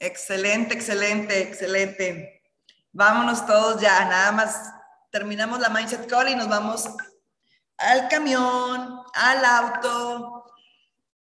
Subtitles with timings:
[0.00, 2.42] Excelente, excelente, excelente.
[2.92, 4.72] Vámonos todos ya, nada más
[5.10, 6.88] terminamos la Mindset Call y nos vamos
[7.78, 10.44] al camión, al auto,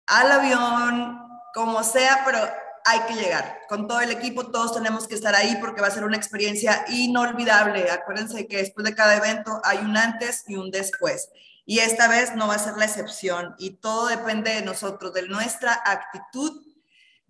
[0.07, 1.19] al avión,
[1.53, 2.39] como sea, pero
[2.85, 3.59] hay que llegar.
[3.69, 6.83] Con todo el equipo, todos tenemos que estar ahí porque va a ser una experiencia
[6.89, 7.89] inolvidable.
[7.91, 11.29] Acuérdense que después de cada evento hay un antes y un después.
[11.65, 13.55] Y esta vez no va a ser la excepción.
[13.57, 16.61] Y todo depende de nosotros, de nuestra actitud,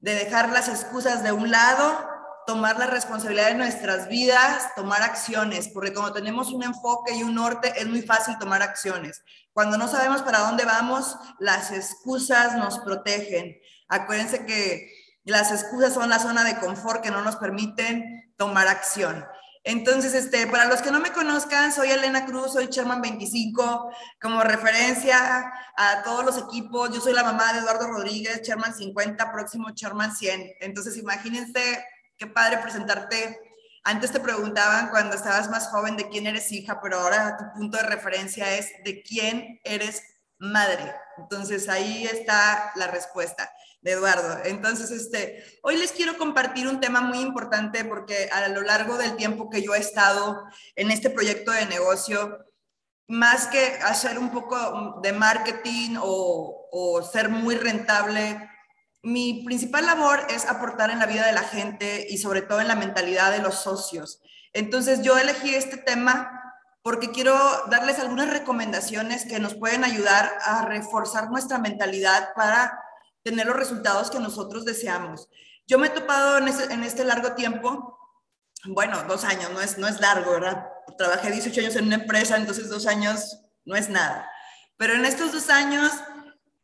[0.04, 2.10] de dejar las excusas de un lado,
[2.46, 7.36] tomar la responsabilidad de nuestras vidas, tomar acciones, porque como tenemos un enfoque y un
[7.36, 9.24] norte, es muy fácil tomar acciones.
[9.54, 13.58] Cuando no sabemos para dónde vamos, las excusas nos protegen.
[13.88, 14.92] Acuérdense que
[15.24, 19.26] las excusas son la zona de confort que no nos permiten tomar acción.
[19.66, 24.44] Entonces, este, para los que no me conozcan, soy Elena Cruz, soy Chairman 25, como
[24.44, 26.94] referencia a todos los equipos.
[26.94, 30.56] Yo soy la mamá de Eduardo Rodríguez, Chairman 50, próximo Chairman 100.
[30.60, 31.86] Entonces, imagínense
[32.18, 33.40] qué padre presentarte.
[33.86, 37.78] Antes te preguntaban cuando estabas más joven de quién eres hija, pero ahora tu punto
[37.78, 40.13] de referencia es de quién eres
[40.44, 40.94] madre.
[41.18, 44.40] Entonces, ahí está la respuesta de Eduardo.
[44.46, 49.16] Entonces, este, hoy les quiero compartir un tema muy importante porque a lo largo del
[49.16, 50.44] tiempo que yo he estado
[50.76, 52.40] en este proyecto de negocio,
[53.08, 58.50] más que hacer un poco de marketing o, o ser muy rentable,
[59.02, 62.70] mi principal labor es aportar en la vida de la gente y sobre todo en
[62.70, 64.22] la mentalidad de los socios.
[64.54, 66.43] Entonces, yo elegí este tema
[66.84, 67.34] porque quiero
[67.72, 72.78] darles algunas recomendaciones que nos pueden ayudar a reforzar nuestra mentalidad para
[73.24, 75.30] tener los resultados que nosotros deseamos.
[75.66, 77.98] Yo me he topado en, este largo tiempo,
[78.66, 80.68] bueno, dos años, no es, no es largo, ¿verdad?
[80.98, 84.30] Trabajé 18 años en una empresa, entonces dos años no es nada.
[84.76, 85.90] Pero en estos dos años,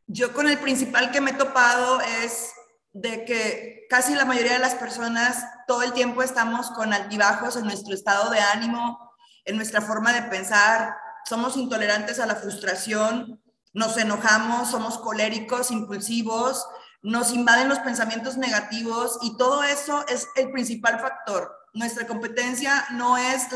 [0.06, 2.52] yo con el principal que me he topado es
[2.92, 7.64] de que casi la mayoría de las personas todo el tiempo estamos con altibajos en
[7.64, 9.09] nuestro estado de ánimo,
[9.50, 13.42] en nuestra forma de pensar, somos intolerantes a la frustración,
[13.74, 16.68] nos enojamos, somos coléricos, impulsivos,
[17.02, 21.52] nos invaden los pensamientos negativos y todo eso es el principal factor.
[21.74, 23.48] Nuestra competencia no es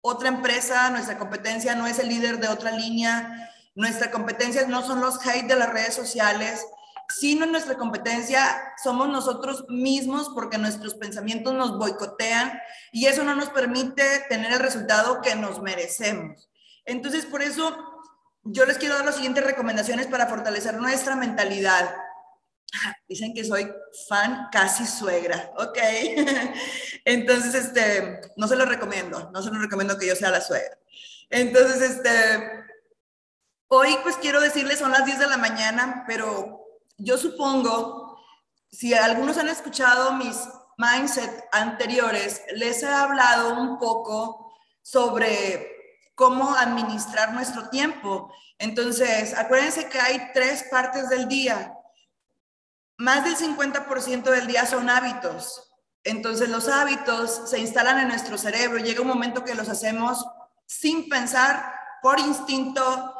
[0.00, 5.00] otra empresa, nuestra competencia no es el líder de otra línea, nuestra competencia no son
[5.00, 6.66] los hate de las redes sociales,
[7.10, 12.60] sino nuestra competencia somos nosotros mismos porque nuestros pensamientos nos boicotean
[12.92, 16.48] y eso no nos permite tener el resultado que nos merecemos.
[16.84, 17.76] Entonces, por eso
[18.42, 21.94] yo les quiero dar las siguientes recomendaciones para fortalecer nuestra mentalidad.
[23.08, 23.70] Dicen que soy
[24.08, 25.78] fan casi suegra, ok.
[27.04, 30.78] Entonces, este, no se lo recomiendo, no se lo recomiendo que yo sea la suegra.
[31.28, 32.10] Entonces, este,
[33.68, 36.59] hoy pues quiero decirles, son las 10 de la mañana, pero
[37.00, 38.18] yo supongo,
[38.70, 40.36] si algunos han escuchado mis
[40.76, 44.52] mindset anteriores, les he hablado un poco
[44.82, 45.66] sobre
[46.14, 48.32] cómo administrar nuestro tiempo.
[48.58, 51.74] Entonces, acuérdense que hay tres partes del día.
[52.98, 55.72] Más del 50% del día son hábitos.
[56.04, 58.78] Entonces, los hábitos se instalan en nuestro cerebro.
[58.78, 60.26] Llega un momento que los hacemos
[60.66, 63.14] sin pensar, por instinto,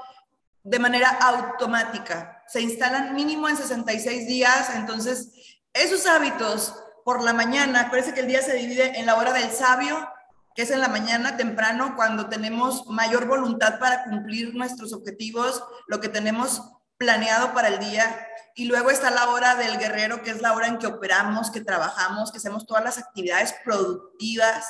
[0.63, 2.40] de manera automática.
[2.53, 4.71] Se instalan mínimo en 66 días.
[4.75, 5.31] Entonces,
[5.72, 6.75] esos hábitos
[7.05, 10.09] por la mañana, acuérdense que el día se divide en la hora del sabio
[10.55, 16.00] que es en la mañana temprano cuando tenemos mayor voluntad para cumplir nuestros objetivos, lo
[16.00, 16.62] que tenemos
[16.97, 18.27] planeado para el día.
[18.55, 21.60] Y luego está la hora del guerrero, que es la hora en que operamos, que
[21.60, 24.66] trabajamos, que hacemos todas las actividades productivas,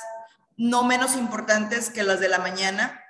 [0.55, 3.03] no menos importantes que las de la mañana.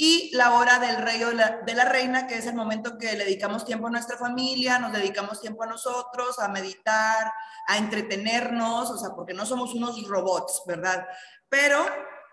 [0.00, 3.24] Y la hora del rey o de la reina, que es el momento que le
[3.24, 7.32] dedicamos tiempo a nuestra familia, nos dedicamos tiempo a nosotros, a meditar,
[7.66, 11.04] a entretenernos, o sea, porque no somos unos robots, ¿verdad?
[11.48, 11.84] Pero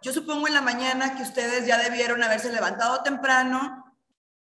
[0.04, 3.84] yo supongo en la mañana que ustedes ya debieron haberse levantado temprano.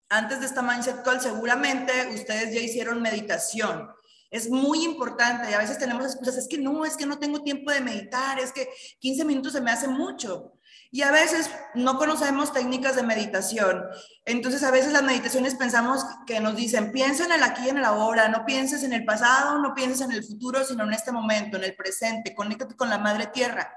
[0.10, 3.90] Antes de esta mindset call, seguramente ustedes ya hicieron meditación.
[4.30, 7.42] Es muy importante y a veces tenemos excusas, es que no, es que no tengo
[7.42, 8.68] tiempo de meditar, es que
[9.00, 10.52] 15 minutos se me hace mucho.
[10.92, 13.84] Y a veces no conocemos técnicas de meditación.
[14.26, 17.78] Entonces a veces las meditaciones pensamos que nos dicen, piensa en el aquí y en
[17.78, 21.12] el ahora, no pienses en el pasado, no pienses en el futuro, sino en este
[21.12, 23.72] momento, en el presente, conéctate con la madre tierra.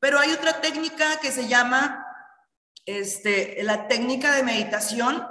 [0.00, 2.04] Pero hay otra técnica que se llama
[2.84, 5.26] este, la técnica de meditación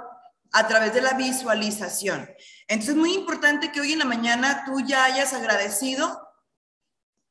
[0.52, 2.28] a través de la visualización.
[2.68, 6.25] Entonces es muy importante que hoy en la mañana tú ya hayas agradecido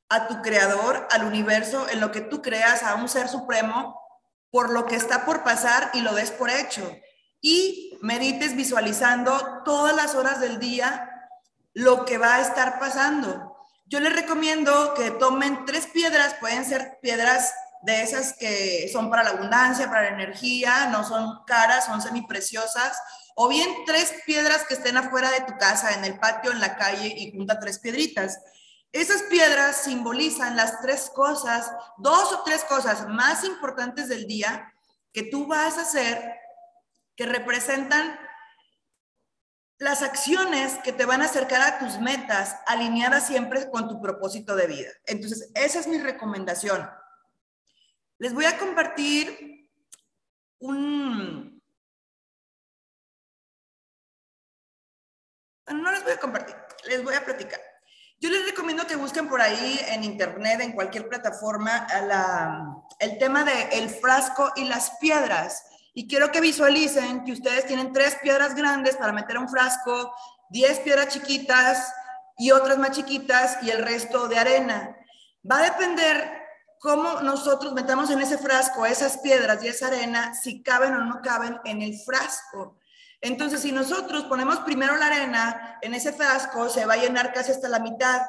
[0.09, 3.99] a tu creador, al universo, en lo que tú creas, a un ser supremo,
[4.51, 6.89] por lo que está por pasar y lo des por hecho.
[7.41, 11.11] Y medites visualizando todas las horas del día
[11.73, 13.51] lo que va a estar pasando.
[13.87, 17.53] yo les recomiendo que tomen tres piedras, pueden ser piedras
[17.83, 22.97] de esas que son para la abundancia, para la energía, no son caras, son semipreciosas,
[23.35, 26.75] o bien tres piedras que estén afuera de tu casa, en el patio, en la
[26.77, 28.39] calle, y junta tres piedritas.
[28.95, 34.73] Esas piedras simbolizan las tres cosas, dos o tres cosas más importantes del día
[35.11, 36.33] que tú vas a hacer,
[37.13, 38.17] que representan
[39.79, 44.55] las acciones que te van a acercar a tus metas, alineadas siempre con tu propósito
[44.55, 44.91] de vida.
[45.07, 46.89] Entonces, esa es mi recomendación.
[48.17, 49.69] Les voy a compartir
[50.59, 51.61] un...
[55.67, 56.55] No les voy a compartir,
[56.85, 57.74] les voy a platicar.
[58.19, 61.85] Yo les recomiendo que busquen por ahí en internet, en cualquier plataforma,
[62.99, 65.65] el tema de el frasco y las piedras.
[65.93, 70.13] Y quiero que visualicen que ustedes tienen tres piedras grandes para meter un frasco,
[70.49, 71.93] diez piedras chiquitas
[72.37, 74.95] y otras más chiquitas y el resto de arena.
[75.49, 76.45] Va a depender
[76.79, 81.21] cómo nosotros metamos en ese frasco esas piedras y esa arena, si caben o no
[81.21, 82.77] caben en el frasco.
[83.25, 87.51] Entonces, si nosotros ponemos primero la arena en ese frasco, se va a llenar casi
[87.51, 88.21] hasta la mitad.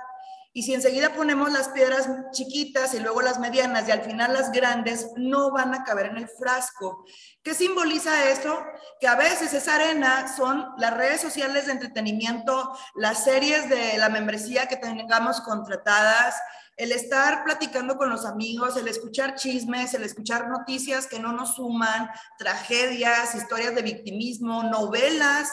[0.55, 4.53] Y si enseguida ponemos las piedras chiquitas y luego las medianas y al final las
[4.53, 7.05] grandes, no van a caber en el frasco.
[7.43, 8.65] ¿Qué simboliza eso?
[8.99, 14.09] Que a veces esa arena son las redes sociales de entretenimiento, las series de la
[14.09, 16.37] membresía que tengamos contratadas,
[16.77, 21.55] el estar platicando con los amigos, el escuchar chismes, el escuchar noticias que no nos
[21.55, 25.51] suman, tragedias, historias de victimismo, novelas,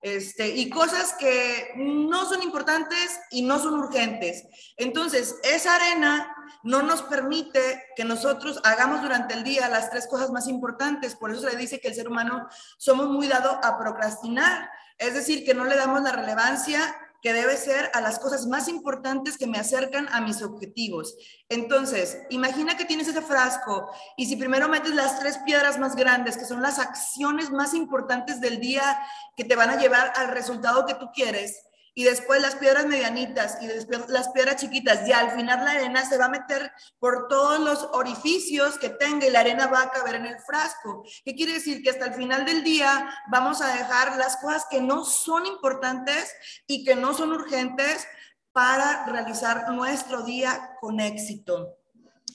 [0.00, 4.44] este, y cosas que no son importantes y no son urgentes.
[4.76, 10.30] Entonces, esa arena no nos permite que nosotros hagamos durante el día las tres cosas
[10.30, 11.16] más importantes.
[11.16, 15.14] Por eso se le dice que el ser humano somos muy dado a procrastinar, es
[15.14, 19.36] decir, que no le damos la relevancia que debe ser a las cosas más importantes
[19.36, 21.16] que me acercan a mis objetivos.
[21.48, 26.36] Entonces, imagina que tienes ese frasco y si primero metes las tres piedras más grandes,
[26.36, 29.00] que son las acciones más importantes del día
[29.36, 31.67] que te van a llevar al resultado que tú quieres,
[31.98, 36.08] y después las piedras medianitas y después las piedras chiquitas y al final la arena
[36.08, 39.90] se va a meter por todos los orificios que tenga y la arena va a
[39.90, 41.02] caber en el frasco.
[41.24, 41.82] ¿Qué quiere decir?
[41.82, 46.32] Que hasta el final del día vamos a dejar las cosas que no son importantes
[46.68, 48.06] y que no son urgentes
[48.52, 51.78] para realizar nuestro día con éxito.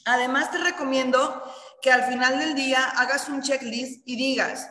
[0.04, 1.42] Además te recomiendo
[1.82, 4.70] que al final del día hagas un checklist y digas,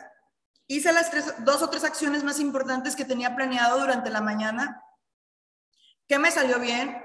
[0.67, 1.11] hice las
[1.43, 4.82] dos o tres acciones más importantes que tenía planeado durante la mañana.
[6.07, 7.01] ¿Qué me salió bien?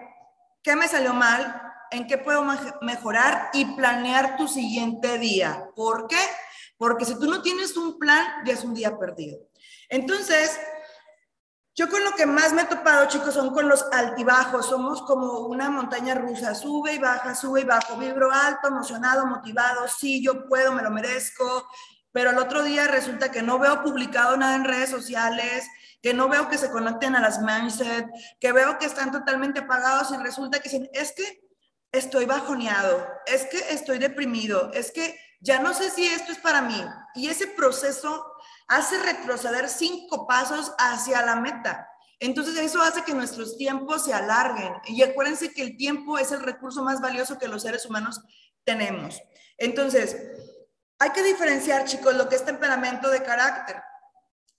[0.63, 1.63] ¿Qué me salió mal?
[1.91, 2.45] ¿En qué puedo
[2.83, 3.51] mejorar?
[3.53, 5.71] Y planear tu siguiente día.
[5.75, 6.21] ¿Por qué?
[6.77, 9.39] Porque si tú no tienes un plan, ya es un día perdido.
[9.89, 10.59] Entonces,
[11.75, 14.67] yo con lo que más me he topado, chicos, son con los altibajos.
[14.67, 17.95] Somos como una montaña rusa, sube y baja, sube y baja.
[17.95, 19.87] Vibro alto, emocionado, motivado.
[19.89, 21.69] Sí, yo puedo, me lo merezco
[22.19, 25.65] pero el otro día resulta que no veo publicado nada en redes sociales,
[26.03, 28.09] que no veo que se conecten a las mindset,
[28.41, 31.49] que veo que están totalmente apagados y resulta que dicen, es que
[31.93, 36.61] estoy bajoneado, es que estoy deprimido, es que ya no sé si esto es para
[36.61, 36.85] mí.
[37.15, 38.27] Y ese proceso
[38.67, 41.89] hace retroceder cinco pasos hacia la meta.
[42.19, 44.73] Entonces eso hace que nuestros tiempos se alarguen.
[44.87, 48.21] Y acuérdense que el tiempo es el recurso más valioso que los seres humanos
[48.65, 49.23] tenemos.
[49.57, 50.17] Entonces,
[50.99, 53.83] hay que diferenciar, chicos, lo que es temperamento de carácter.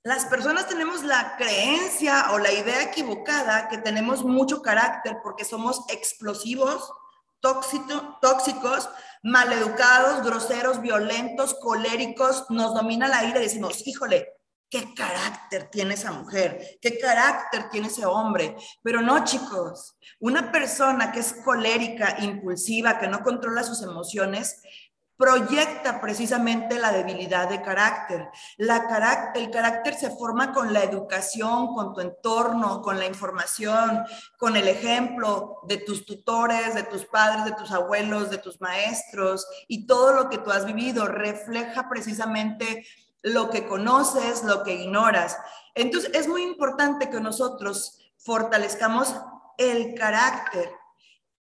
[0.03, 5.83] Las personas tenemos la creencia o la idea equivocada que tenemos mucho carácter porque somos
[5.89, 6.89] explosivos,
[7.41, 8.89] tóxicos,
[9.23, 16.11] maleducados, groseros, violentos, coléricos, nos domina la ira y decimos, híjole, qué carácter tiene esa
[16.11, 18.55] mujer, qué carácter tiene ese hombre.
[18.83, 24.61] Pero no, chicos, una persona que es colérica, impulsiva, que no controla sus emociones,
[25.19, 28.29] proyecta precisamente la debilidad de carácter.
[28.55, 34.05] La el carácter se forma con la educación, con tu entorno, con la información,
[34.37, 39.45] con el ejemplo de tus tutores, de tus padres, de tus abuelos, de tus maestros
[39.67, 42.87] y todo lo que tú has vivido refleja precisamente
[43.21, 45.37] lo que conoces, lo que ignoras.
[45.75, 49.13] Entonces es muy importante que nosotros fortalezcamos
[49.57, 50.71] el carácter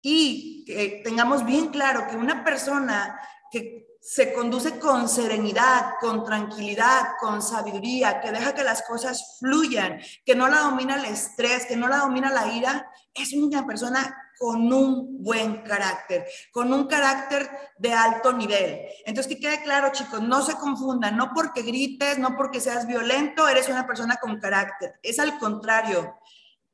[0.01, 3.19] y que tengamos bien claro que una persona
[3.55, 10.01] que se conduce con serenidad, con tranquilidad, con sabiduría, que deja que las cosas fluyan,
[10.27, 14.15] que no la domina el estrés, que no la domina la ira, es una persona
[14.39, 18.81] con un buen carácter, con un carácter de alto nivel.
[19.07, 23.49] Entonces, que quede claro, chicos, no se confundan, no porque grites, no porque seas violento,
[23.49, 24.99] eres una persona con carácter.
[25.03, 26.19] Es al contrario.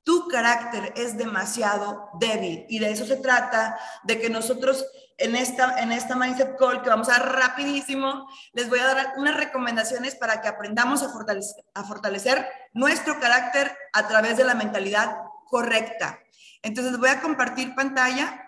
[0.03, 4.85] tu carácter es demasiado débil y de eso se trata, de que nosotros
[5.21, 9.37] en esta, en esta Mindset Call, que vamos a rapidísimo, les voy a dar unas
[9.37, 15.17] recomendaciones para que aprendamos a fortalecer, a fortalecer nuestro carácter a través de la mentalidad
[15.47, 16.19] correcta.
[16.63, 18.47] Entonces voy a compartir pantalla.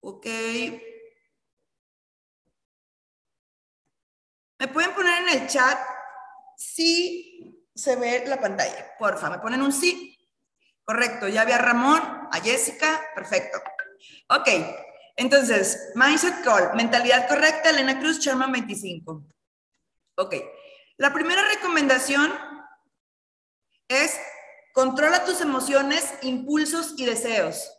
[0.00, 0.26] Ok.
[4.58, 5.78] ¿Me pueden poner en el chat
[6.56, 8.94] si se ve la pantalla?
[8.98, 10.11] Porfa, me ponen un sí.
[10.84, 13.58] Correcto, ya vi a Ramón, a Jessica, perfecto.
[14.28, 14.48] Ok,
[15.16, 19.24] entonces, Mindset Call, mentalidad correcta, Elena Cruz, Sherman 25.
[20.16, 20.34] Ok,
[20.96, 22.32] la primera recomendación
[23.88, 24.18] es
[24.72, 27.70] controla tus emociones, impulsos y deseos.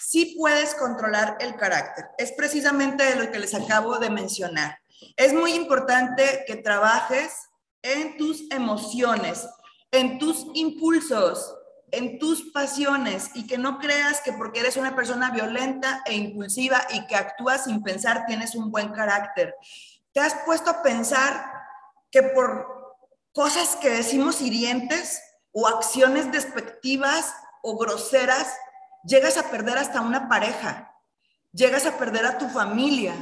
[0.00, 2.06] Sí puedes controlar el carácter.
[2.18, 4.78] Es precisamente lo que les acabo de mencionar.
[5.16, 7.32] Es muy importante que trabajes
[7.82, 9.46] en tus emociones,
[9.90, 11.55] en tus impulsos,
[11.92, 16.86] en tus pasiones y que no creas que porque eres una persona violenta e impulsiva
[16.92, 19.54] y que actúas sin pensar tienes un buen carácter.
[20.12, 21.52] ¿Te has puesto a pensar
[22.10, 22.96] que por
[23.32, 28.56] cosas que decimos hirientes o acciones despectivas o groseras
[29.04, 30.92] llegas a perder hasta una pareja?
[31.52, 33.14] Llegas a perder a tu familia,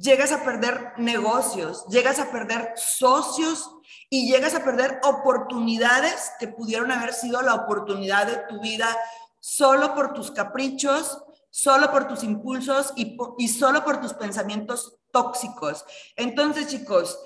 [0.00, 3.70] llegas a perder negocios, llegas a perder socios
[4.08, 8.96] y llegas a perder oportunidades que pudieron haber sido la oportunidad de tu vida
[9.38, 15.84] solo por tus caprichos, solo por tus impulsos y, solo por tus pensamientos tóxicos.
[16.16, 17.18] Entonces, chicos,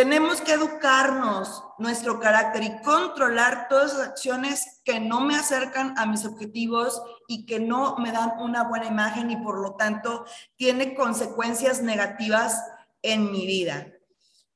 [0.00, 6.06] tenemos que educarnos nuestro carácter y controlar todas las acciones que no me acercan a
[6.06, 10.24] mis objetivos y que no me dan una buena imagen y por lo tanto
[10.56, 12.64] tiene consecuencias negativas
[13.02, 13.88] en mi vida.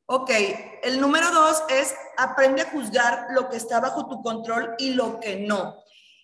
[0.06, 0.30] Ok,
[0.82, 5.20] el número dos es aprende a juzgar lo que está bajo tu control y lo
[5.20, 5.76] que no.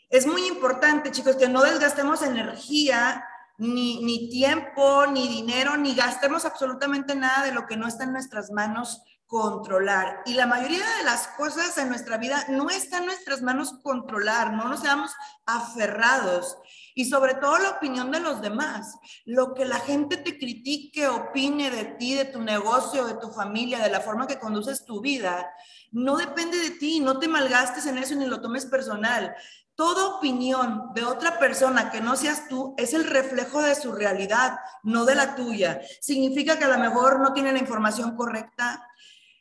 [0.08, 3.22] Es muy importante, chicos, que no desgastemos energía,
[3.60, 8.12] ni, ni tiempo, ni dinero, ni gastemos absolutamente nada de lo que no está en
[8.12, 10.22] nuestras manos controlar.
[10.24, 14.54] Y la mayoría de las cosas en nuestra vida no está en nuestras manos controlar,
[14.54, 15.12] no nos seamos
[15.46, 16.56] aferrados.
[16.94, 18.96] Y sobre todo la opinión de los demás.
[19.24, 23.78] Lo que la gente te critique, opine de ti, de tu negocio, de tu familia,
[23.78, 25.48] de la forma que conduces tu vida,
[25.92, 26.98] no depende de ti.
[26.98, 29.34] No te malgastes en eso ni lo tomes personal.
[29.80, 34.58] Toda opinión de otra persona que no seas tú es el reflejo de su realidad,
[34.82, 35.80] no de la tuya.
[36.02, 38.86] Significa que a lo mejor no tiene la información correcta,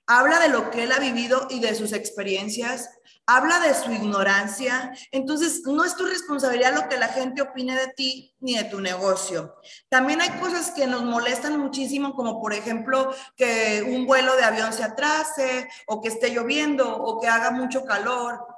[0.07, 2.89] habla de lo que él ha vivido y de sus experiencias,
[3.25, 4.93] habla de su ignorancia.
[5.11, 8.79] Entonces, no es tu responsabilidad lo que la gente opine de ti ni de tu
[8.79, 9.55] negocio.
[9.89, 14.71] También hay cosas que nos molestan muchísimo, como por ejemplo que un vuelo de avión
[14.71, 18.48] se atrase, o que esté lloviendo, o que haga mucho calor,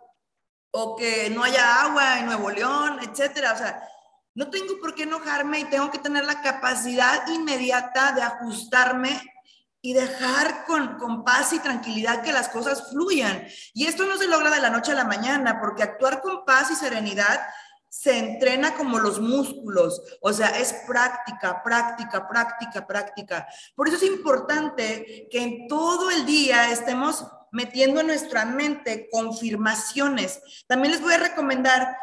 [0.71, 3.53] o que no haya agua en Nuevo León, etcétera.
[3.53, 3.83] O sea,
[4.33, 9.21] no tengo por qué enojarme y tengo que tener la capacidad inmediata de ajustarme
[9.81, 13.45] y dejar con, con, paz y tranquilidad que las cosas fluyan.
[13.73, 16.71] Y esto no se logra de la noche a la mañana, porque actuar con paz
[16.71, 17.41] y serenidad
[17.91, 23.47] se entrena como los músculos, o sea, es práctica, práctica, práctica, práctica.
[23.75, 30.41] Por eso es importante que en todo el día estemos metiendo en nuestra mente confirmaciones.
[30.67, 31.97] También les voy a recomendar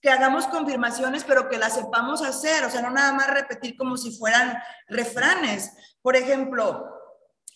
[0.00, 3.96] que hagamos confirmaciones, pero que las sepamos hacer, o sea, no nada más repetir como
[3.96, 4.56] si fueran
[4.88, 5.72] refranes.
[6.02, 6.86] Por ejemplo,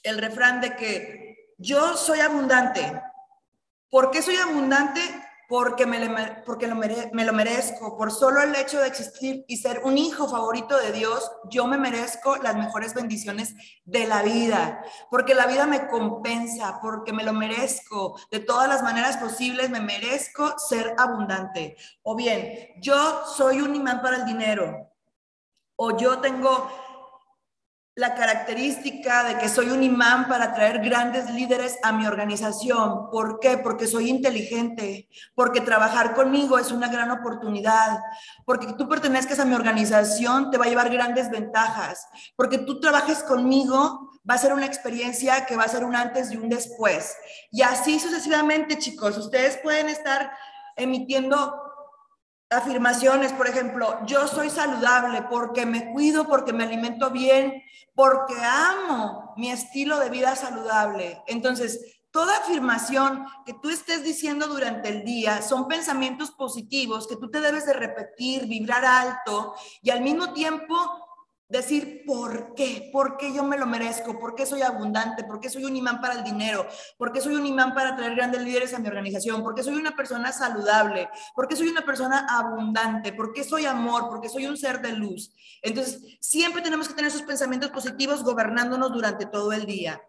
[0.02, 3.00] el refrán de que yo soy abundante.
[3.90, 5.00] ¿Por qué soy abundante?
[5.50, 7.96] Porque, me, lo merezco.
[7.96, 11.76] Por solo el hecho de existir y ser un hijo favorito de Dios, yo me
[11.76, 14.80] merezco las mejores bendiciones de la vida.
[15.10, 18.16] Porque la vida me compensa, porque me lo merezco.
[18.30, 21.76] De todas las maneras posibles, me merezco ser abundante.
[22.02, 24.88] O bien, yo soy un imán para el dinero.
[25.74, 26.70] O yo tengo
[28.00, 33.10] la característica de que soy un imán para traer grandes líderes a mi organización.
[33.10, 33.58] ¿Por qué?
[33.58, 37.98] Porque soy inteligente, porque trabajar conmigo es una gran oportunidad,
[38.46, 43.22] porque tú pertenezcas a mi organización te va a llevar grandes ventajas, porque tú trabajes
[43.22, 47.14] conmigo va a ser una experiencia que va a ser un antes y un después.
[47.50, 50.32] Y así sucesivamente, chicos, ustedes pueden estar
[50.74, 51.54] emitiendo
[52.50, 57.62] afirmaciones, por ejemplo, yo soy saludable porque me cuido, porque me alimento bien,
[57.94, 61.22] porque amo mi estilo de vida saludable.
[61.26, 67.30] Entonces, toda afirmación que tú estés diciendo durante el día son pensamientos positivos que tú
[67.30, 70.76] te debes de repetir, vibrar alto y al mismo tiempo
[71.50, 75.50] decir por qué, por qué yo me lo merezco, por qué soy abundante, por qué
[75.50, 76.66] soy un imán para el dinero,
[76.96, 79.74] por qué soy un imán para traer grandes líderes a mi organización, por qué soy
[79.74, 84.28] una persona saludable, por qué soy una persona abundante, por qué soy amor, por qué
[84.28, 85.34] soy un ser de luz.
[85.60, 90.00] Entonces, siempre tenemos que tener esos pensamientos positivos gobernándonos durante todo el día.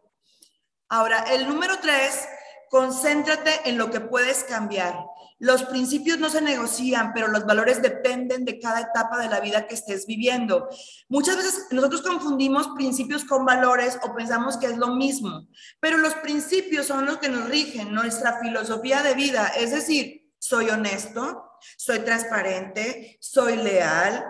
[0.90, 2.28] Ahora, el número tres,
[2.70, 4.96] concéntrate en lo que puedes cambiar.
[5.42, 9.66] Los principios no se negocian, pero los valores dependen de cada etapa de la vida
[9.66, 10.70] que estés viviendo.
[11.10, 15.48] Muchas veces nosotros confundimos principios con valores o pensamos que es lo mismo,
[15.80, 20.70] pero los principios son los que nos rigen nuestra filosofía de vida, es decir, soy
[20.70, 24.24] honesto, soy transparente, soy leal,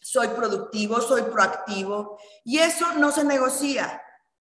[0.00, 4.00] soy productivo, soy proactivo y eso no se negocia.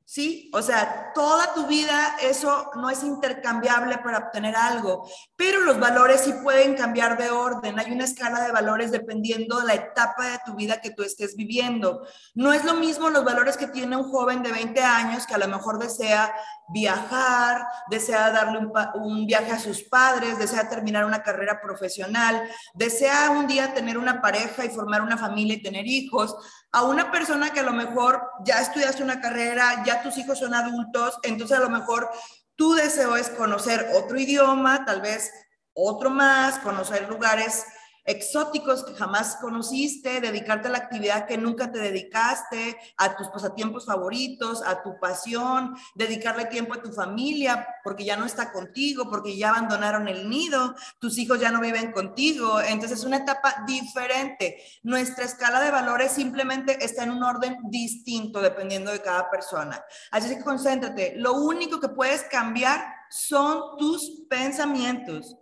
[0.07, 0.49] ¿Sí?
[0.53, 6.21] O sea, toda tu vida eso no es intercambiable para obtener algo, pero los valores
[6.21, 7.77] sí pueden cambiar de orden.
[7.77, 11.35] Hay una escala de valores dependiendo de la etapa de tu vida que tú estés
[11.35, 12.07] viviendo.
[12.35, 15.39] No es lo mismo los valores que tiene un joven de 20 años que a
[15.39, 16.33] lo mejor desea
[16.69, 23.31] viajar, desea darle un, un viaje a sus padres, desea terminar una carrera profesional, desea
[23.31, 26.35] un día tener una pareja y formar una familia y tener hijos
[26.77, 30.53] a una persona que a lo mejor ya estudiaste una carrera, ya tus hijos son
[30.53, 32.07] adultos, entonces a lo mejor
[32.55, 35.31] tu deseo es conocer otro idioma, tal vez
[35.74, 37.65] otro más, conocer lugares
[38.07, 43.85] exóticos que jamás conociste, dedicarte a la actividad que nunca te dedicaste, a tus pasatiempos
[43.85, 49.37] favoritos, a tu pasión, dedicarle tiempo a tu familia porque ya no está contigo, porque
[49.37, 54.63] ya abandonaron el nido, tus hijos ya no viven contigo, entonces es una etapa diferente.
[54.83, 59.83] Nuestra escala de valores simplemente está en un orden distinto dependiendo de cada persona.
[60.11, 65.35] Así que concéntrate, lo único que puedes cambiar son tus pensamientos.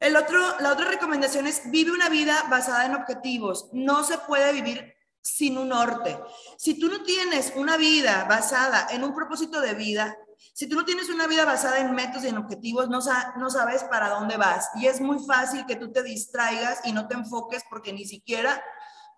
[0.00, 3.68] El otro, la otra recomendación es vive una vida basada en objetivos.
[3.72, 6.18] No se puede vivir sin un norte.
[6.56, 10.16] Si tú no tienes una vida basada en un propósito de vida,
[10.54, 13.00] si tú no tienes una vida basada en métodos y en objetivos, no,
[13.36, 14.70] no sabes para dónde vas.
[14.76, 18.62] Y es muy fácil que tú te distraigas y no te enfoques porque ni siquiera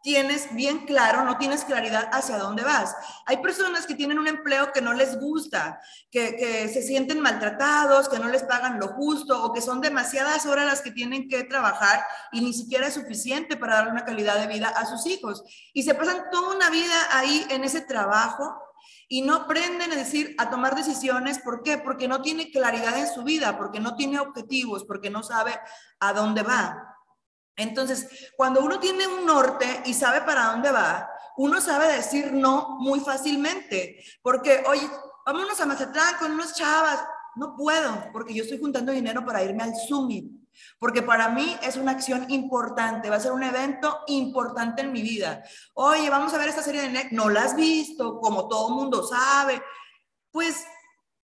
[0.03, 2.95] tienes bien claro, no tienes claridad hacia dónde vas.
[3.27, 8.19] Hay personas que tienen un empleo que no les gusta, que, se sienten maltratados, que
[8.19, 12.05] no les pagan lo justo o que son demasiadas horas las que tienen que trabajar
[12.33, 15.45] y ni siquiera es suficiente para dar una calidad de vida a sus hijos.
[15.73, 18.61] Y se pasan toda una vida ahí en ese trabajo
[19.09, 21.39] y no aprenden a decir, a tomar decisiones.
[21.39, 21.79] ¿Por qué?
[21.79, 25.53] Porque no tiene claridad en su vida, porque no tiene objetivos, porque no sabe
[26.01, 26.92] a dónde va.
[27.57, 32.77] Entonces, cuando uno tiene un norte y sabe para dónde va, uno sabe decir no
[32.81, 34.03] muy fácilmente.
[34.23, 34.89] Porque, oye,
[35.25, 37.05] vámonos a Mazatlán con unos chavas.
[37.35, 40.31] No puedo, porque yo estoy juntando dinero para irme al Summit.
[40.79, 45.01] Porque para mí es una acción importante, va a ser un evento importante en mi
[45.01, 45.43] vida.
[45.75, 49.03] Oye, vamos a ver esta serie de Netflix, no la has visto, como todo mundo
[49.07, 49.63] sabe.
[50.31, 50.65] Pues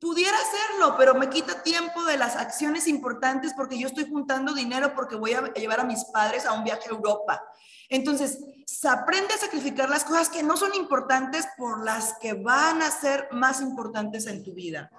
[0.03, 4.97] Pudiera hacerlo, pero me quita tiempo de las acciones importantes porque yo estoy juntando dinero
[4.97, 7.41] porque voy a llevar a mis padres a un viaje a Europa.
[7.89, 12.83] Entonces, se aprende a sacrificar las cosas que no son importantes por las que van
[12.83, 14.91] a ser más importantes en tu vida.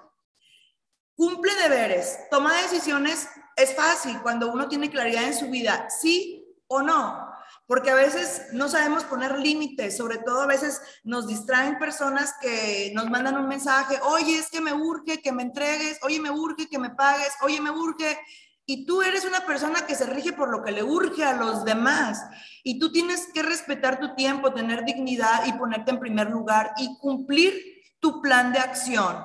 [1.14, 6.80] Cumple deberes, toma decisiones, es fácil cuando uno tiene claridad en su vida, sí o
[6.80, 7.33] no
[7.66, 12.92] porque a veces no sabemos poner límites, sobre todo a veces nos distraen personas que
[12.94, 16.68] nos mandan un mensaje, oye, es que me urge que me entregues, oye, me urge
[16.68, 18.18] que me pagues, oye, me urge.
[18.66, 21.64] Y tú eres una persona que se rige por lo que le urge a los
[21.64, 22.22] demás.
[22.62, 26.98] Y tú tienes que respetar tu tiempo, tener dignidad y ponerte en primer lugar y
[26.98, 27.54] cumplir
[28.00, 29.16] tu plan de acción,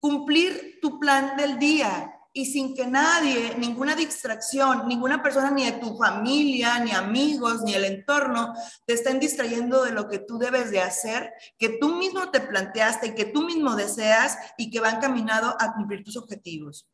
[0.00, 5.78] cumplir tu plan del día, y sin que nadie, ninguna distracción, ninguna persona, ni de
[5.78, 8.52] tu familia, ni amigos, ni el entorno,
[8.84, 13.14] te estén distrayendo de lo que tú debes de hacer, que tú mismo te planteaste,
[13.14, 16.86] que tú mismo deseas y que van caminado a cumplir tus objetivos.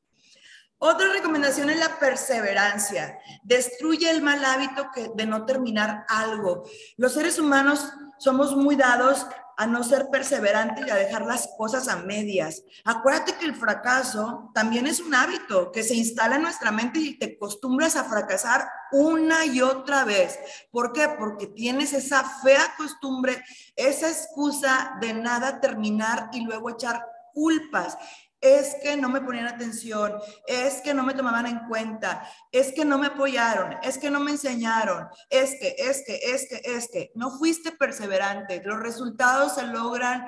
[0.78, 3.18] Otra recomendación es la perseverancia.
[3.42, 6.62] Destruye el mal hábito que, de no terminar algo.
[6.96, 11.88] Los seres humanos somos muy dados a no ser perseverante y a dejar las cosas
[11.88, 12.62] a medias.
[12.84, 17.18] Acuérdate que el fracaso también es un hábito que se instala en nuestra mente y
[17.18, 20.38] te acostumbras a fracasar una y otra vez.
[20.70, 21.08] ¿Por qué?
[21.18, 23.42] Porque tienes esa fea costumbre,
[23.76, 27.96] esa excusa de nada terminar y luego echar culpas
[28.42, 30.14] es que no me ponían atención,
[30.46, 34.18] es que no me tomaban en cuenta, es que no me apoyaron, es que no
[34.18, 38.61] me enseñaron, es que, es que, es que, es que, no fuiste perseverante.
[38.64, 40.26] Los resultados se logran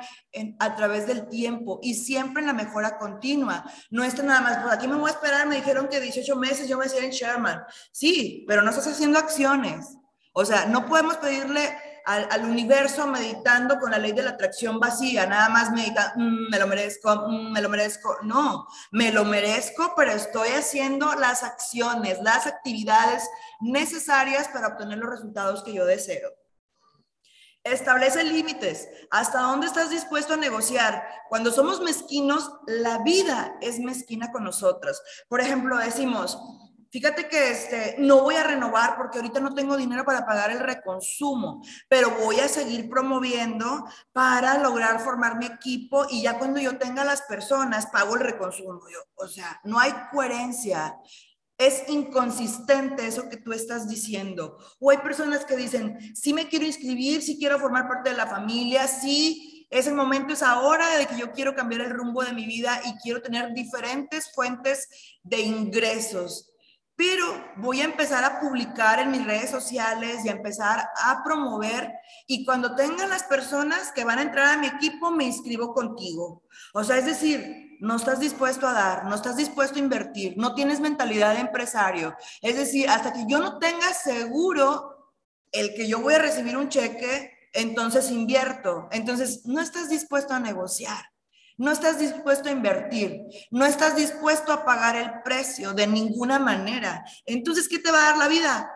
[0.60, 3.64] a través del tiempo y siempre en la mejora continua.
[3.90, 6.68] No está nada más, por aquí me voy a esperar, me dijeron que 18 meses
[6.68, 7.62] yo me a en Sherman.
[7.90, 9.98] Sí, pero no estás haciendo acciones.
[10.32, 15.26] O sea, no podemos pedirle al, universo meditando con la ley de la atracción vacía,
[15.26, 18.18] nada más medita, mm, me lo merezco, mm, me lo merezco.
[18.22, 23.28] No, me lo merezco, pero estoy haciendo las acciones, las actividades
[23.60, 26.30] necesarias para obtener los resultados que yo deseo.
[27.62, 28.88] Establece límites.
[29.10, 31.02] ¿Hasta dónde estás dispuesto a negociar?
[31.30, 35.00] Cuando somos mezquinos, la vida es mezquina con nosotros.
[35.28, 36.38] Por ejemplo, decimos,
[36.94, 40.60] Fíjate que este, no voy a renovar porque ahorita no tengo dinero para pagar el
[40.60, 46.78] reconsumo, pero voy a seguir promoviendo para lograr formar mi equipo y ya cuando yo
[46.78, 48.80] tenga las personas, pago el reconsumo.
[49.16, 50.96] o sea, no hay coherencia.
[51.58, 54.56] Es inconsistente eso que tú estás diciendo.
[54.78, 58.28] O hay personas que dicen, sí me quiero inscribir, sí quiero formar parte de la
[58.28, 62.34] familia, sí es el momento, es ahora de que yo quiero cambiar el rumbo de
[62.34, 64.88] mi vida y quiero tener diferentes fuentes
[65.24, 66.52] de ingresos
[66.96, 67.26] pero
[67.56, 71.92] voy a empezar a publicar en mis redes sociales y a empezar a promover
[72.26, 76.42] y cuando tengan las personas que van a entrar a mi equipo me inscribo contigo.
[76.72, 80.54] O sea, es decir, no estás dispuesto a dar, no estás dispuesto a invertir, no
[80.54, 82.16] tienes mentalidad de empresario.
[82.40, 85.12] Es decir, hasta que yo no tenga seguro
[85.50, 88.88] el que yo voy a recibir un cheque, entonces invierto.
[88.90, 91.13] Entonces, no estás dispuesto a negociar.
[91.56, 97.04] No estás dispuesto a invertir, no estás dispuesto a pagar el precio de ninguna manera.
[97.24, 98.72] Entonces, ¿qué te va a dar la vida?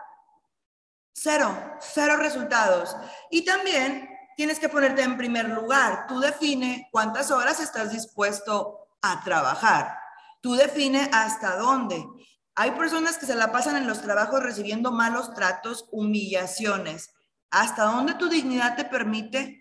[1.12, 2.96] Cero, cero resultados.
[3.30, 6.06] Y también tienes que ponerte en primer lugar.
[6.06, 9.98] Tú define cuántas horas estás dispuesto a trabajar.
[10.40, 12.06] Tú define hasta dónde.
[12.54, 17.10] Hay personas que se la pasan en los trabajos recibiendo malos tratos, humillaciones.
[17.50, 19.57] ¿Hasta dónde tu dignidad te permite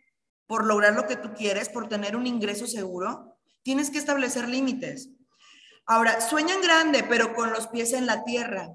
[0.48, 5.10] por lograr lo que tú quieres, por tener un ingreso seguro, tienes que establecer límites.
[5.86, 8.70] Ahora, sueñan grande, pero con los pies en la tierra.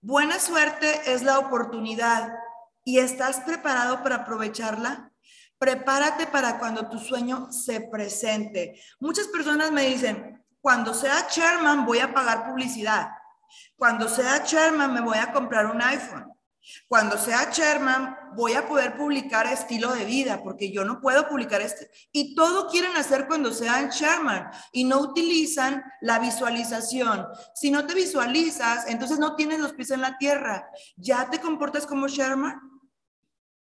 [0.00, 2.30] Buena suerte es la oportunidad
[2.84, 5.10] y estás preparado para aprovecharla.
[5.58, 8.78] Prepárate para cuando tu sueño se presente.
[9.00, 13.08] Muchas personas me dicen, cuando sea chairman voy a pagar publicidad.
[13.76, 16.33] Cuando sea chairman me voy a comprar un iPhone.
[16.88, 21.60] Cuando sea chairman, voy a poder publicar estilo de vida, porque yo no puedo publicar
[21.60, 21.90] este.
[22.12, 27.26] Y todo quieren hacer cuando sean chairman y no utilizan la visualización.
[27.54, 30.68] Si no te visualizas, entonces no tienes los pies en la tierra.
[30.96, 32.60] ¿Ya te comportas como chairman?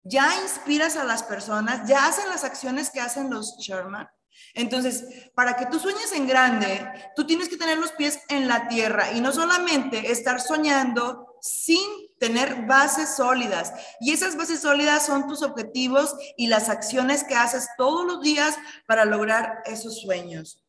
[0.03, 1.89] ¿Ya inspiras a las personas?
[1.89, 4.09] ¿Ya hacen las acciones que hacen los chairman?
[4.55, 8.69] Entonces, para que tú sueñes en grande, tú tienes que tener los pies en la
[8.69, 13.73] tierra y no solamente estar soñando sin tener bases sólidas.
[13.99, 18.57] Y esas bases sólidas son tus objetivos y las acciones que haces todos los días
[18.87, 20.63] para lograr esos sueños.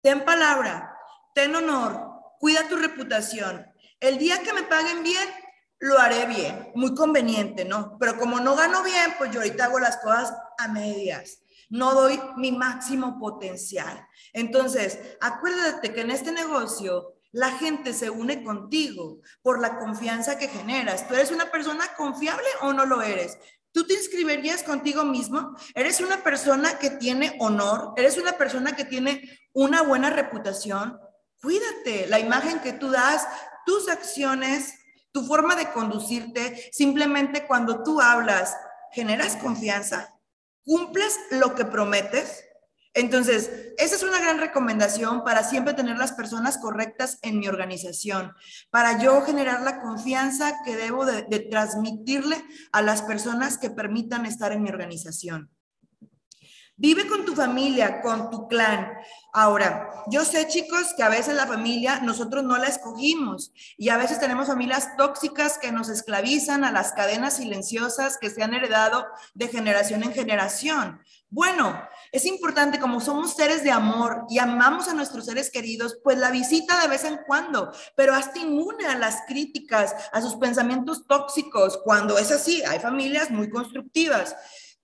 [0.00, 0.96] Ten palabra,
[1.34, 2.08] ten honor,
[2.40, 3.64] cuida tu reputación.
[4.00, 5.28] El día que me paguen bien,
[5.80, 7.96] lo haré bien, muy conveniente, ¿no?
[8.00, 11.38] Pero como no gano bien, pues yo ahorita hago las cosas a medias
[11.70, 14.06] no doy mi máximo potencial.
[14.32, 20.48] Entonces, acuérdate que en este negocio la gente se une contigo por la confianza que
[20.48, 21.06] generas.
[21.06, 23.38] ¿Tú eres una persona confiable o no lo eres?
[23.72, 25.54] ¿Tú te inscribirías contigo mismo?
[25.74, 27.92] ¿Eres una persona que tiene honor?
[27.96, 30.98] ¿Eres una persona que tiene una buena reputación?
[31.40, 33.26] Cuídate, la imagen que tú das,
[33.66, 34.74] tus acciones,
[35.12, 38.56] tu forma de conducirte, simplemente cuando tú hablas,
[38.92, 40.14] generas confianza,
[40.64, 42.44] cumples lo que prometes.
[42.98, 48.32] Entonces, esa es una gran recomendación para siempre tener las personas correctas en mi organización,
[48.70, 54.50] para yo generar la confianza que debo de, transmitirle a las personas que permitan estar
[54.50, 55.48] en mi organización.
[56.76, 58.88] Vive con tu familia, con tu clan.
[59.32, 63.96] Ahora, yo sé, chicos, que a veces la familia nosotros no la escogimos y a
[63.96, 69.06] veces tenemos familias tóxicas que nos esclavizan a las cadenas silenciosas que se han heredado
[69.34, 71.00] de generación en generación.
[71.30, 71.78] Bueno,
[72.10, 76.30] es importante como somos seres de amor y amamos a nuestros seres queridos, pues la
[76.30, 81.78] visita de vez en cuando, pero hasta inmune a las críticas, a sus pensamientos tóxicos,
[81.84, 84.34] cuando es así, hay familias muy constructivas.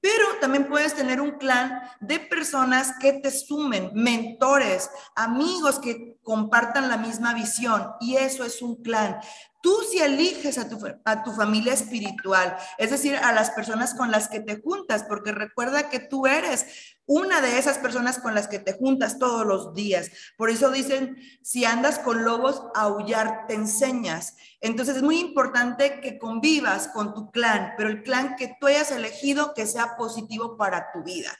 [0.05, 6.91] Pero también puedes tener un clan de personas que te sumen, mentores, amigos que compartan
[6.91, 7.91] la misma visión.
[8.01, 9.19] Y eso es un clan.
[9.65, 14.11] Tú si eliges a tu, a tu familia espiritual, es decir, a las personas con
[14.11, 16.67] las que te juntas, porque recuerda que tú eres
[17.07, 20.11] una de esas personas con las que te juntas todos los días.
[20.37, 24.37] Por eso dicen, si andas con lobos, aullar te enseñas.
[24.61, 28.91] Entonces es muy importante que convivas con tu clan, pero el clan que tú hayas
[28.91, 31.31] elegido que sea positivo para tu vida.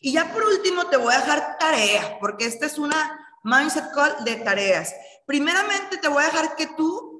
[0.00, 4.22] Y ya por último te voy a dejar tarea, porque esta es una mindset call
[4.24, 4.94] de tareas.
[5.26, 7.11] Primeramente te voy a dejar que tú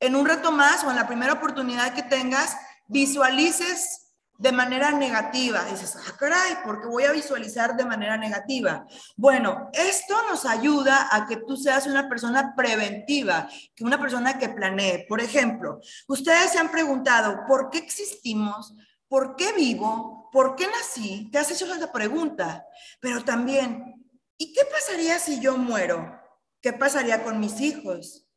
[0.00, 2.56] en un rato más o en la primera oportunidad que tengas,
[2.86, 4.08] visualices
[4.38, 5.64] de manera negativa.
[5.64, 8.86] dices, ah, caray, ¿por qué voy a visualizar de manera negativa?
[9.16, 14.48] Bueno, esto nos ayuda a que tú seas una persona preventiva, que una persona que
[14.48, 15.06] planee.
[15.08, 18.74] Por ejemplo, ustedes se han preguntado, ¿por qué existimos?
[19.08, 20.28] ¿Por qué vivo?
[20.32, 21.28] ¿Por qué nací?
[21.32, 22.64] Te has hecho esa pregunta.
[23.00, 24.06] Pero también,
[24.36, 26.16] ¿y qué pasaría si yo muero?
[26.60, 28.27] ¿Qué pasaría con mis hijos?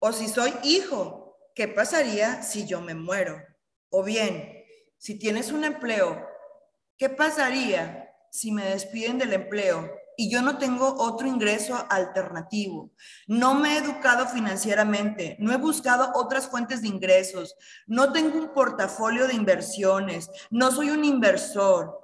[0.00, 3.42] O si soy hijo, ¿qué pasaría si yo me muero?
[3.90, 4.64] O bien,
[4.96, 6.24] si tienes un empleo,
[6.96, 12.92] ¿qué pasaría si me despiden del empleo y yo no tengo otro ingreso alternativo?
[13.26, 17.56] No me he educado financieramente, no he buscado otras fuentes de ingresos,
[17.88, 22.00] no tengo un portafolio de inversiones, no soy un inversor,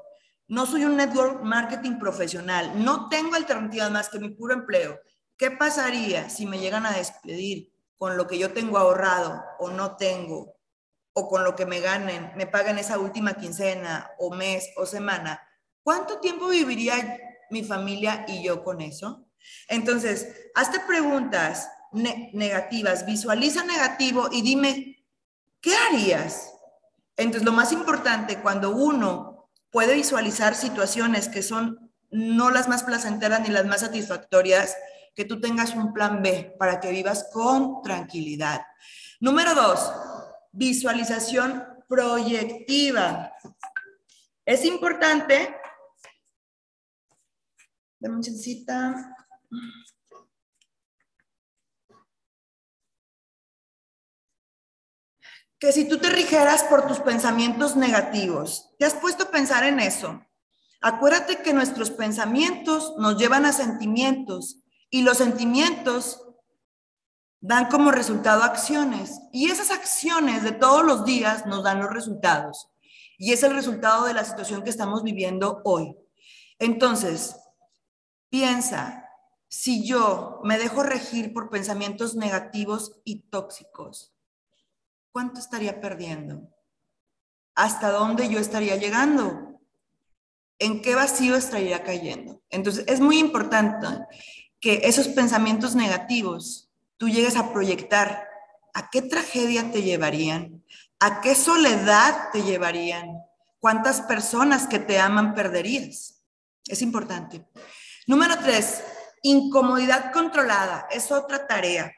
[0.48, 4.98] no soy un network marketing profesional, no tengo alternativas más que mi puro empleo.
[5.37, 9.96] ¿Qué pasaría si me llegan a despedir con lo que yo tengo ahorrado o no
[9.96, 10.54] tengo?
[11.14, 15.40] o con lo que me ganen, me pagan esa última quincena o mes o semana,
[15.83, 17.18] ¿cuánto tiempo viviría
[17.50, 19.24] mi familia y yo con eso?
[19.68, 25.07] Entonces, hazte preguntas negativas, visualiza negativo y dime,
[25.61, 26.52] ¿qué harías?
[27.16, 33.40] Entonces, lo más importante cuando uno puede visualizar situaciones que son no las más placenteras
[33.40, 34.76] ni las más satisfactorias,
[35.14, 38.66] que tú tengas un plan B para que vivas con tranquilidad.
[39.20, 39.92] Número dos,
[40.53, 43.33] visualización proyectiva.
[44.44, 45.57] Es importante,
[47.98, 48.20] dame
[55.59, 59.81] que si tú te rigeras por tus pensamientos negativos, ¿te has puesto a pensar en
[59.81, 60.22] eso?
[60.83, 64.63] Acuérdate que nuestros pensamientos nos llevan a sentimientos
[64.94, 66.24] y los sentimientos
[67.40, 72.70] dan como resultado acciones y esas acciones de todos los días nos dan los resultados
[73.18, 75.96] y es el resultado de la situación que estamos viviendo hoy.
[76.61, 77.35] Entonces,
[78.30, 79.11] piensa,
[79.48, 84.14] si yo me dejo regir por pensamientos negativos y tóxicos,
[85.11, 86.54] ¿cuánto estaría perdiendo?
[87.57, 89.61] ¿Hasta dónde yo estaría llegando?
[90.61, 92.44] ¿En qué vacío estaría cayendo?
[92.48, 93.88] Entonces, es muy importante
[94.64, 98.27] que esos pensamientos negativos tú llegues a proyectar,
[98.72, 100.64] ¿a qué tragedia te llevarían?
[101.00, 103.22] ¿A qué soledad te llevarían?
[103.59, 106.22] ¿Cuántas personas que te aman perderías?
[106.66, 107.44] Es importante.
[108.07, 108.83] Número tres,
[109.22, 110.88] incomodidad controlada.
[110.90, 111.92] Es otra tarea.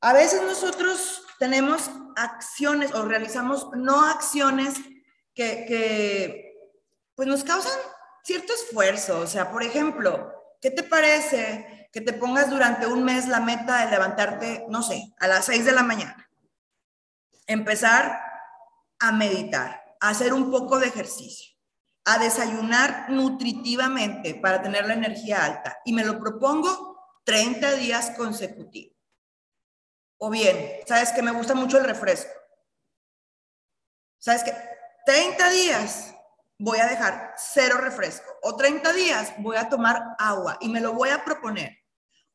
[0.00, 4.76] A veces nosotros tenemos acciones o realizamos no acciones
[5.34, 6.54] que,
[7.14, 7.78] pues nos causan
[8.24, 9.20] cierto esfuerzo.
[9.20, 10.35] O sea, por ejemplo,
[10.66, 15.14] ¿qué te parece que te pongas durante un mes la meta de levantarte, no sé,
[15.20, 16.28] a las 6 de la mañana.
[17.46, 18.20] Empezar
[18.98, 21.56] a meditar, a hacer un poco de ejercicio,
[22.04, 25.78] a desayunar nutritivamente para tener la energía alta.
[25.84, 28.96] Y me lo propongo 30 días consecutivos.
[30.18, 32.32] O bien, sabes que me gusta mucho el refresco.
[34.18, 34.52] Sabes que
[35.04, 36.15] 30 días
[36.58, 40.92] voy a dejar cero refresco o 30 días voy a tomar agua y me lo
[40.92, 41.78] voy a proponer.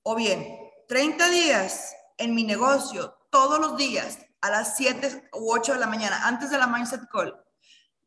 [0.04, 0.58] O bien,
[0.88, 5.88] 30 días en mi negocio, todos los días, a las 7 u 8 de la
[5.88, 7.36] mañana, antes de la Mindset Call,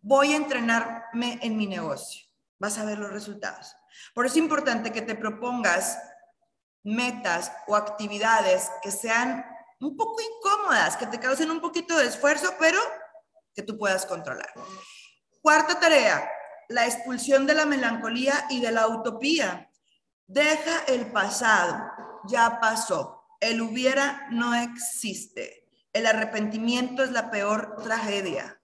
[0.00, 2.26] voy a entrenarme en mi negocio.
[2.58, 3.74] Vas a ver los resultados.
[4.14, 5.98] Por eso es importante que te propongas
[6.82, 9.44] metas o actividades que sean
[9.80, 12.78] un poco incómodas, que te causen un poquito de esfuerzo, pero
[13.54, 14.52] que tú puedas controlar.
[15.44, 16.26] Cuarta tarea,
[16.70, 19.70] la expulsión de la melancolía y de la utopía.
[20.26, 21.84] Deja el pasado,
[22.26, 23.26] ya pasó.
[23.40, 25.68] El hubiera no existe.
[25.92, 28.58] El arrepentimiento es la peor tragedia.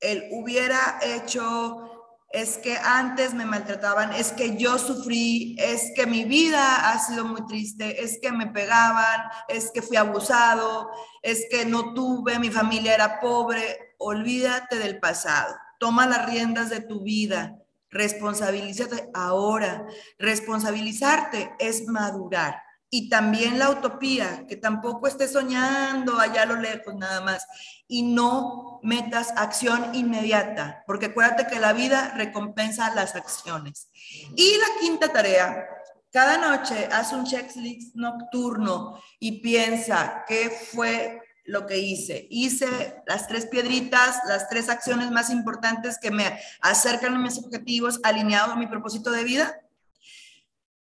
[0.00, 6.24] El hubiera hecho es que antes me maltrataban, es que yo sufrí, es que mi
[6.24, 10.90] vida ha sido muy triste, es que me pegaban, es que fui abusado,
[11.22, 13.94] es que no tuve, mi familia era pobre.
[13.98, 15.54] Olvídate del pasado.
[15.78, 17.58] Toma las riendas de tu vida
[17.90, 19.86] Responsabilízate ahora.
[20.18, 22.62] Responsabilizarte es madurar.
[22.88, 27.46] Y también la utopía, que tampoco estés soñando allá a lo lejos nada más.
[27.88, 33.88] Y no metas acción inmediata, porque acuérdate que la vida recompensa las acciones.
[34.36, 35.66] Y la quinta tarea,
[36.12, 42.26] cada noche haz un checklist nocturno y piensa qué fue lo que hice.
[42.30, 48.00] Hice las tres piedritas, las tres acciones más importantes que me acercan a mis objetivos
[48.02, 49.60] alineados a mi propósito de vida.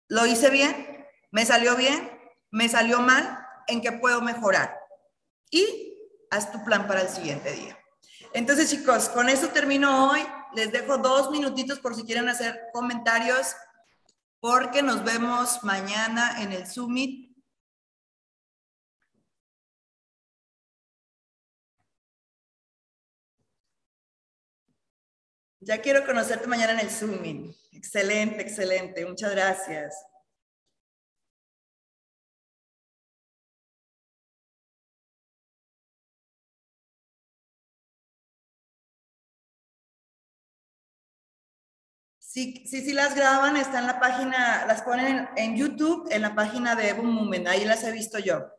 [0.07, 2.11] Lo hice bien, me salió bien,
[2.51, 4.77] me salió mal, en qué puedo mejorar.
[5.51, 5.95] Y
[6.31, 7.77] haz tu plan para el siguiente día.
[8.33, 10.21] Entonces, chicos, con eso termino hoy.
[10.55, 13.55] Les dejo dos minutitos por si quieren hacer comentarios,
[14.39, 17.28] porque nos vemos mañana en el Summit
[25.61, 27.53] Ya quiero conocerte mañana en el Zoom.
[27.71, 29.05] Excelente, excelente.
[29.05, 29.93] Muchas gracias.
[42.19, 46.35] Sí, sí, sí las graban, está en la página, las ponen en, YouTube, en la
[46.35, 48.58] página de Evo Movement, ahí las he visto yo.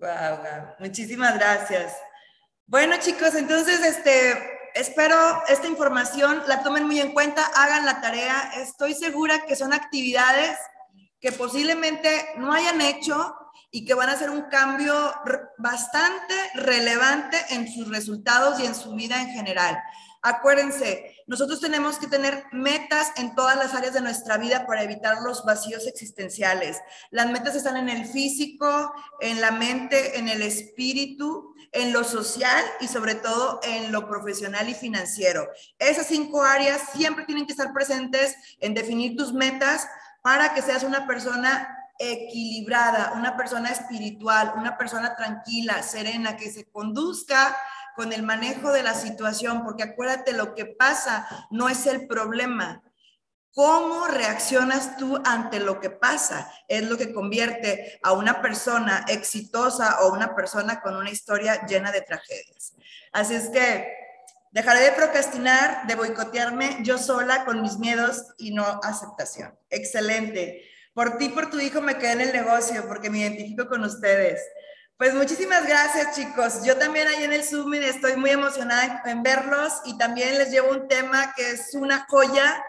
[0.00, 0.38] Wow,
[0.78, 1.94] Muchísimas gracias.
[2.66, 4.34] Bueno, chicos, entonces, este,
[4.74, 8.52] espero esta información la tomen muy en cuenta, hagan la tarea.
[8.56, 10.56] Estoy segura que son actividades
[11.20, 13.34] que posiblemente no hayan hecho
[13.70, 15.12] y que van a hacer un cambio
[15.58, 19.78] bastante relevante en sus resultados y en su vida en general.
[20.22, 25.22] Acuérdense, nosotros tenemos que tener metas en todas las áreas de nuestra vida para evitar
[25.22, 26.78] los vacíos existenciales.
[27.10, 32.62] Las metas están en el físico, en la mente, en el espíritu, en lo social
[32.80, 35.48] y sobre todo en lo profesional y financiero.
[35.78, 39.88] Esas cinco áreas siempre tienen que estar presentes en definir tus metas
[40.22, 46.64] para que seas una persona equilibrada, una persona espiritual, una persona tranquila, serena, que se
[46.70, 47.56] conduzca
[48.00, 52.82] con el manejo de la situación, porque acuérdate, lo que pasa no es el problema.
[53.52, 56.50] ¿Cómo reaccionas tú ante lo que pasa?
[56.66, 61.92] Es lo que convierte a una persona exitosa o una persona con una historia llena
[61.92, 62.72] de tragedias.
[63.12, 63.92] Así es que
[64.50, 69.54] dejaré de procrastinar, de boicotearme yo sola con mis miedos y no aceptación.
[69.68, 70.64] Excelente.
[70.94, 74.40] Por ti, por tu hijo me quedé en el negocio porque me identifico con ustedes.
[75.00, 76.62] Pues muchísimas gracias, chicos.
[76.62, 80.72] Yo también ahí en el Zoom estoy muy emocionada en verlos y también les llevo
[80.72, 82.62] un tema que es una joya.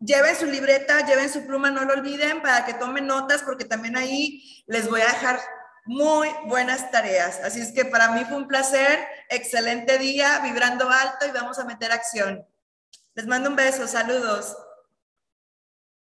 [0.00, 3.96] Lleven su libreta, lleven su pluma, no lo olviden para que tomen notas porque también
[3.96, 5.38] ahí les voy a dejar
[5.84, 7.38] muy buenas tareas.
[7.44, 11.64] Así es que para mí fue un placer, excelente día, vibrando alto y vamos a
[11.66, 12.44] meter acción.
[13.14, 14.56] Les mando un beso, saludos.